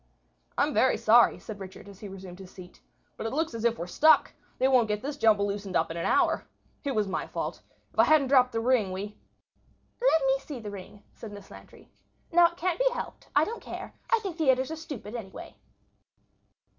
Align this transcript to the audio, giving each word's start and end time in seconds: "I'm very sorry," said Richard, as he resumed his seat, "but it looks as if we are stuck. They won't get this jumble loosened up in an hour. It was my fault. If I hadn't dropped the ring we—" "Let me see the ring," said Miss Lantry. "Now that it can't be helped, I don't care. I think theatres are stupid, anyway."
"I'm 0.57 0.73
very 0.73 0.97
sorry," 0.97 1.37
said 1.37 1.59
Richard, 1.59 1.87
as 1.87 1.99
he 1.99 2.07
resumed 2.07 2.39
his 2.39 2.49
seat, 2.49 2.81
"but 3.17 3.27
it 3.27 3.33
looks 3.33 3.53
as 3.53 3.63
if 3.63 3.77
we 3.77 3.83
are 3.83 3.87
stuck. 3.87 4.33
They 4.57 4.67
won't 4.67 4.87
get 4.87 5.03
this 5.03 5.15
jumble 5.15 5.45
loosened 5.45 5.75
up 5.75 5.91
in 5.91 5.97
an 5.97 6.07
hour. 6.07 6.47
It 6.83 6.95
was 6.95 7.07
my 7.07 7.27
fault. 7.27 7.61
If 7.93 7.99
I 7.99 8.05
hadn't 8.05 8.29
dropped 8.29 8.51
the 8.53 8.61
ring 8.61 8.91
we—" 8.91 9.15
"Let 10.01 10.25
me 10.25 10.39
see 10.39 10.59
the 10.59 10.71
ring," 10.71 11.03
said 11.13 11.31
Miss 11.31 11.51
Lantry. 11.51 11.91
"Now 12.31 12.45
that 12.47 12.53
it 12.57 12.59
can't 12.59 12.79
be 12.79 12.89
helped, 12.95 13.29
I 13.35 13.45
don't 13.45 13.61
care. 13.61 13.93
I 14.11 14.17
think 14.23 14.37
theatres 14.39 14.71
are 14.71 14.75
stupid, 14.75 15.13
anyway." 15.13 15.55